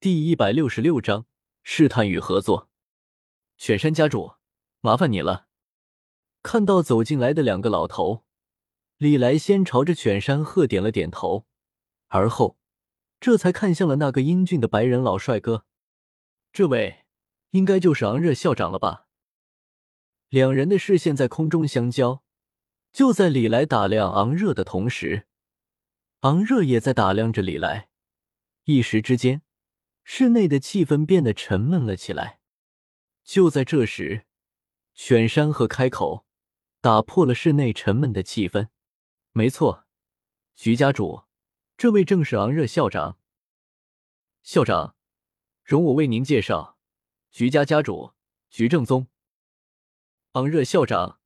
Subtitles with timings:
[0.00, 1.26] 第一百六十六章
[1.62, 2.70] 试探与合作。
[3.58, 4.32] 犬山家主，
[4.80, 5.46] 麻烦你了。
[6.42, 8.24] 看到走进来的两个老头，
[8.96, 11.44] 李来先朝着犬山鹤点了点头，
[12.08, 12.56] 而后
[13.20, 15.66] 这才看向了那个英俊的白人老帅哥。
[16.50, 17.04] 这位
[17.50, 19.06] 应该就是昂热校长了吧？
[20.30, 22.22] 两人的视线在空中相交，
[22.90, 25.26] 就在李来打量昂热的同时，
[26.20, 27.90] 昂热也在打量着李来。
[28.64, 29.42] 一时之间。
[30.12, 32.40] 室内的气氛变得沉闷了起来。
[33.22, 34.26] 就在这时，
[34.92, 36.26] 犬山鹤开口，
[36.80, 38.70] 打破了室内沉闷的气氛。
[39.30, 39.86] 没错，
[40.56, 41.22] 徐家主，
[41.76, 43.20] 这位正是昂热校长。
[44.42, 44.96] 校长，
[45.62, 46.76] 容我为您介绍，
[47.30, 48.14] 徐家家主
[48.48, 49.06] 徐正宗。
[50.32, 51.20] 昂热校长，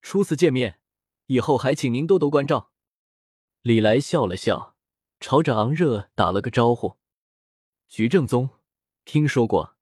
[0.00, 0.80] 初次见面，
[1.26, 2.72] 以后还请您多多关照。
[3.60, 4.78] 李来笑了笑，
[5.20, 6.96] 朝着昂热打了个招呼。
[7.92, 8.50] 徐正宗，
[9.04, 9.76] 听说过。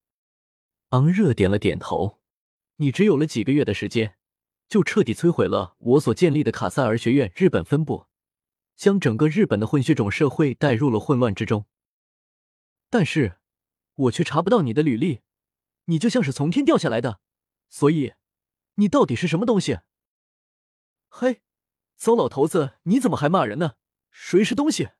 [0.89, 2.23] 昂热点了点头。
[2.77, 4.17] 你只有了几个月的时间，
[4.67, 8.07] 就彻底摧毁了我所建立的卡塞尔学院日本分部，
[8.75, 11.67] 将整个日本的混血种社会带入了混乱之中。
[12.89, 13.41] 但是，
[13.95, 15.21] 我却查不到你的履历，
[15.85, 17.21] 你就像是从天掉下来的。
[17.69, 18.15] 所以，
[18.77, 19.81] 你到底是什么东西？
[21.11, 21.43] 嘿，
[21.95, 23.75] 糟老头子，你怎么还骂人呢？
[24.11, 24.93] 谁是东西？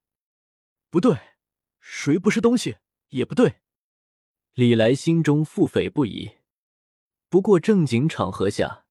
[0.91, 1.19] 不对，
[1.81, 2.77] 谁不是东西？
[3.11, 3.61] 也不对，
[4.55, 6.33] 李来心中腹诽不已。
[7.29, 8.85] 不过正经场合下，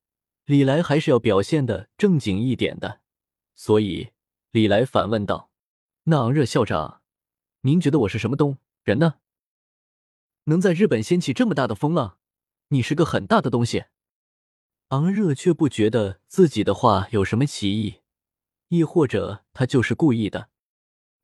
[0.45, 3.01] 李来还是要表现的正经一点的，
[3.55, 4.11] 所以
[4.51, 5.51] 李来反问道
[6.05, 7.01] ：“那昂热校长，
[7.61, 9.15] 您觉得我是什么东人呢？
[10.45, 12.17] 能在日本掀起这么大的风浪，
[12.69, 13.85] 你是个很大的东西。”
[14.89, 18.01] 昂热却不觉得自己的话有什么歧义，
[18.69, 20.49] 亦或者他就是故意的。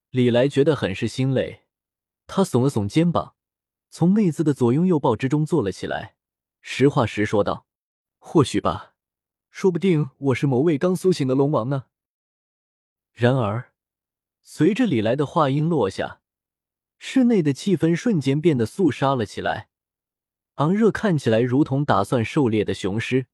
[0.10, 1.63] 李来觉得很是心累。
[2.28, 3.36] 他耸了耸肩膀，
[3.90, 6.16] 从妹子的左拥右抱之中坐了起来，
[6.62, 7.68] 实话实说道
[8.18, 8.96] ：“或许吧，
[9.50, 11.86] 说不定我是某位刚苏醒的龙王呢。”
[13.14, 13.74] 然而，
[14.42, 16.22] 随着李来的话音落下，
[16.98, 19.70] 室内的气氛瞬间变得肃杀了起来。
[20.56, 23.28] 昂热看起来如同打算狩猎的雄狮。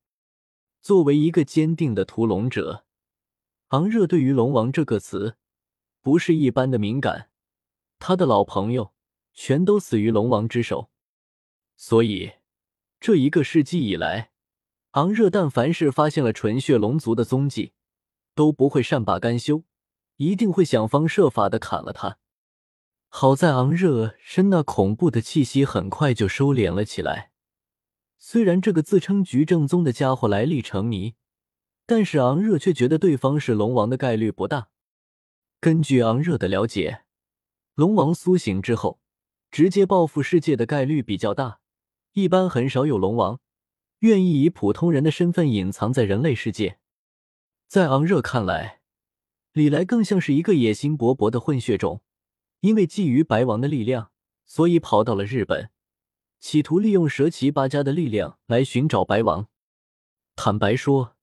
[0.81, 2.85] 作为一个坚定的屠龙者，
[3.67, 5.37] 昂热对于“龙王”这个词
[6.01, 7.29] 不是一般的敏感。
[7.99, 8.93] 他的老朋友
[9.33, 10.89] 全都死于龙王之手，
[11.75, 12.31] 所以
[12.99, 14.31] 这一个世纪以来，
[14.91, 17.73] 昂热但凡是发现了纯血龙族的踪迹，
[18.33, 19.63] 都不会善罢甘休，
[20.15, 22.17] 一定会想方设法的砍了他。
[23.09, 27.31] 好在昂热身那恐怖的气息很快就收敛了起来。
[28.17, 31.15] 虽然这个自称菊正宗的家伙来历成谜，
[31.85, 34.69] 但是昂热却觉得对方是龙王的概率不大。
[35.59, 37.03] 根据昂热的了解。
[37.79, 38.99] 龙王苏醒之后，
[39.51, 41.61] 直接报复世界的概率比较大，
[42.11, 43.39] 一般很少有龙王
[43.99, 46.79] 愿意以普通人的身份隐藏在人类世界。
[47.69, 48.81] 在昂热看来，
[49.53, 52.01] 李来更像是一个野心勃勃的混血种，
[52.59, 54.11] 因为觊觎白王的力量，
[54.45, 55.69] 所以跑到了日本，
[56.41, 59.47] 企图利用蛇旗八家的力量来寻找白王。
[60.35, 61.15] 坦白说，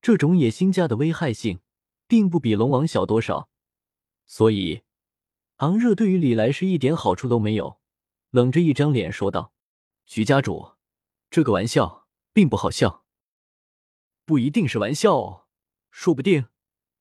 [0.00, 1.58] 这种野心家的危害性
[2.06, 3.48] 并不比龙王小多少，
[4.28, 4.82] 所以。
[5.58, 7.80] 昂热对于李来是一点好处都没有，
[8.30, 9.52] 冷着一张脸说道
[10.06, 10.72] ：“徐家主，
[11.30, 13.04] 这个玩笑并不好笑。
[14.24, 15.46] 不一定是玩笑哦，
[15.90, 16.46] 说不定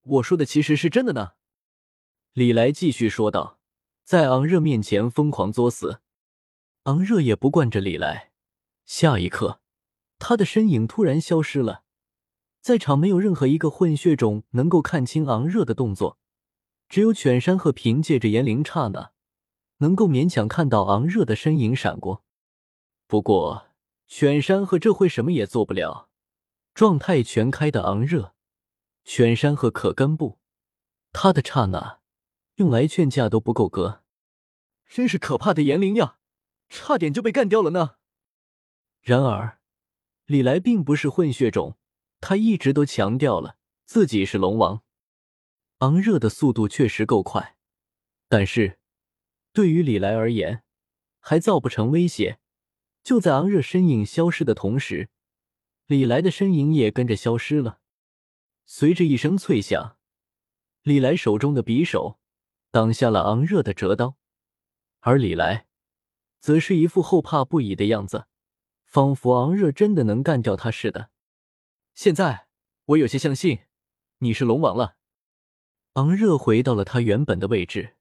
[0.01, 1.33] 我说的其实是真的呢。”
[2.33, 3.59] 李来继续说道，
[4.03, 6.01] 在昂热面前疯狂作死。
[6.83, 8.31] 昂热也不惯着李来，
[8.85, 9.61] 下一刻，
[10.17, 11.83] 他的身影突然消失了，
[12.61, 16.17] 在场没有任何一个混血种能够看清昂热的动作。
[16.89, 19.11] 只有犬山鹤凭借着炎灵刹那，
[19.77, 22.23] 能够勉强看到昂热的身影闪过。
[23.07, 23.67] 不过，
[24.07, 26.09] 犬山鹤这会什么也做不了。
[26.73, 28.33] 状态全开的昂热，
[29.03, 30.39] 犬山鹤可根不。
[31.11, 31.99] 他的刹那，
[32.55, 34.03] 用来劝架都不够格。
[34.87, 36.17] 真是可怕的炎灵呀，
[36.69, 37.95] 差点就被干掉了呢。
[39.01, 39.59] 然而，
[40.25, 41.77] 李来并不是混血种，
[42.21, 44.83] 他一直都强调了自己是龙王。
[45.79, 47.55] 昂热的速度确实够快，
[48.27, 48.79] 但是
[49.53, 50.63] 对于李来而言，
[51.19, 52.39] 还造不成威胁。
[53.03, 55.09] 就在昂热身影消失的同时，
[55.85, 57.79] 李来的身影也跟着消失了。
[58.65, 59.97] 随着一声脆响，
[60.81, 62.19] 李来手中的匕首
[62.71, 64.17] 挡下了昂热的折刀，
[65.01, 65.67] 而李来
[66.39, 68.25] 则是一副后怕不已的样子，
[68.83, 71.11] 仿佛昂热真的能干掉他似的。
[71.93, 72.47] 现在
[72.85, 73.59] 我有些相信
[74.17, 74.97] 你是龙王了。
[75.97, 77.95] 昂热回到了他原本的位置，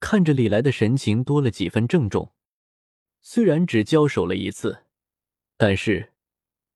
[0.00, 2.32] 看着李来的神情多了几分郑重。
[3.22, 4.86] 虽然只交手了一次，
[5.56, 6.12] 但是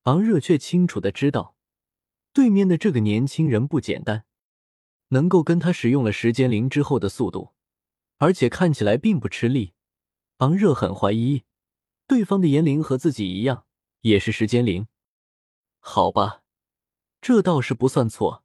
[0.05, 1.57] 昂热却清楚的知道，
[2.33, 4.25] 对面的这个年轻人不简单，
[5.09, 7.51] 能够跟他使用了时间灵之后的速度，
[8.19, 9.75] 而且看起来并不吃力。
[10.37, 11.43] 昂热很怀疑，
[12.07, 13.67] 对方的炎灵和自己一样，
[14.03, 14.87] 也是时间灵。
[15.81, 16.45] 好吧，
[17.21, 18.45] 这倒是不算错。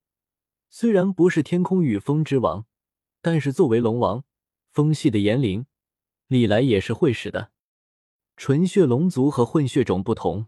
[0.70, 2.66] 虽然不是天空与风之王，
[3.22, 4.24] 但是作为龙王，
[4.70, 5.66] 风系的炎灵，
[6.28, 7.52] 历来也是会使的。
[8.36, 10.48] 纯血龙族和混血种不同，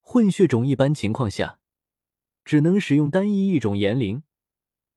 [0.00, 1.58] 混血种一般情况下
[2.44, 4.22] 只能使用单一一种炎灵，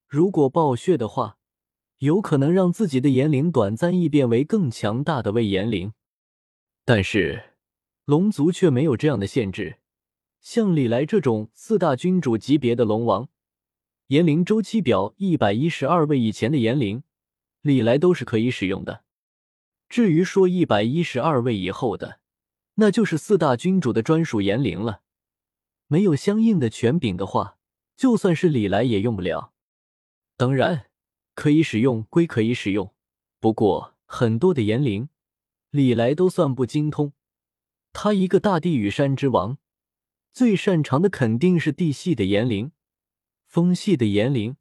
[0.08, 1.38] 如果暴血的话，
[2.00, 5.94] 有可能让自己的炎灵短暂异变为更强大的位炎灵。
[6.84, 7.54] 但是
[8.06, 9.78] 龙族却没有这样的限制，
[10.42, 13.30] 像李来这种四大君主级别的龙王，
[14.10, 17.04] 炎灵周期表一百一十二位以前的炎灵，
[17.62, 19.04] 李来都是可以使用的。
[19.88, 22.20] 至于说一百一十二位以后的，
[22.76, 25.04] 那就是四大君主的专属炎灵了。
[25.86, 27.60] 没有相应的权柄的话，
[27.96, 29.54] 就算是李来也用不了。
[30.36, 30.88] 当然，
[31.36, 32.92] 可以使用归可以使用，
[33.40, 35.10] 不过很多的炎灵，
[35.70, 37.14] 李来都算不精通。
[37.94, 39.60] 他一个大地与山之王，
[40.34, 42.72] 最擅长的肯定是地系的炎灵，
[43.50, 44.58] 风系的炎灵，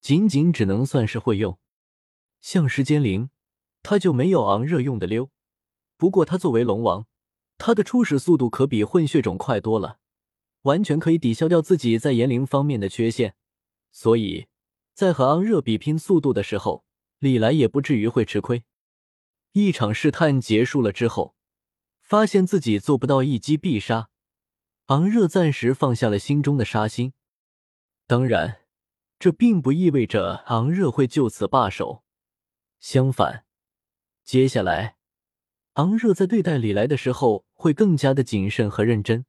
[0.00, 1.58] 仅仅只能算是会用，
[2.40, 3.28] 像时间灵。
[3.82, 5.30] 他就没有昂热用的溜，
[5.98, 7.06] 不过他作为龙王，
[7.58, 9.98] 他的初始速度可比混血种快多了，
[10.62, 13.34] 完全可以抵消掉自己在炎灵方面的缺陷，
[13.92, 14.46] 所以
[14.94, 16.86] 在和昂热比拼速度的时候，
[17.18, 18.64] 李来也不至于会吃亏。
[19.52, 21.36] 一场试探结束了之后，
[22.00, 24.08] 发现自己做不到一击必杀，
[24.86, 27.12] 昂热暂时放下了心中的杀心。
[28.08, 28.60] 当然，
[29.18, 32.04] 这并不意味着昂热会就此罢手，
[32.78, 33.44] 相反。
[34.22, 34.96] 接下来，
[35.74, 39.26] 昂热在对待李来的时候会更加的谨慎和认真。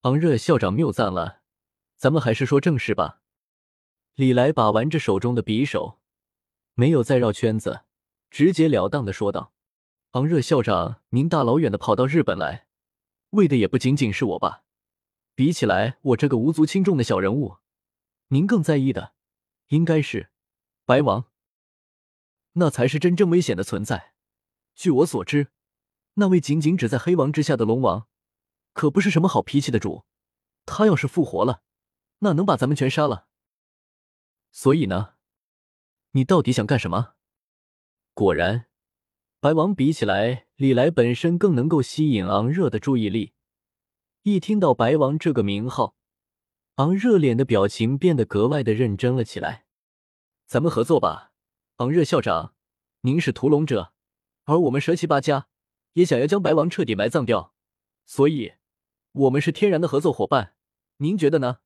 [0.00, 1.42] 昂热校长谬赞了，
[1.96, 3.20] 咱们还是说正事吧。
[4.16, 6.00] 李来把玩着手中的匕首，
[6.74, 7.82] 没有再绕圈子，
[8.28, 9.52] 直截了当的说道
[10.12, 12.66] ：“昂热校长，您大老远的跑到日本来，
[13.30, 14.64] 为的也不仅仅是我吧？
[15.36, 17.56] 比起来，我这个无足轻重的小人物，
[18.34, 19.14] 您更在意的，
[19.68, 20.32] 应该是
[20.84, 21.30] 白王。”
[22.54, 24.14] 那才是真正危险的存在。
[24.74, 25.52] 据我所知，
[26.14, 28.08] 那位仅仅只在黑王之下的龙王，
[28.72, 30.04] 可不是什么好脾气的主。
[30.66, 31.62] 他要是复活了，
[32.18, 33.28] 那能把咱们全杀了。
[34.50, 35.14] 所以呢，
[36.10, 37.14] 你到底想干什么？
[38.14, 38.66] 果然，
[39.38, 43.34] 白王比起来，李来本身更能够吸引昂热的注意力。
[44.22, 45.94] 一听到白王这个名号，
[46.76, 49.64] 昂热脸的表情变得格外的认真了起来。
[50.44, 51.30] 咱们合作吧。
[51.76, 52.54] 昂热校长，
[53.02, 53.92] 您是屠龙者，
[54.44, 55.46] 而我们蛇七八家
[55.92, 57.54] 也想要将白王彻底埋葬掉，
[58.04, 58.54] 所以，
[59.12, 60.54] 我们是天然的合作伙伴。
[60.96, 61.58] 您觉得呢？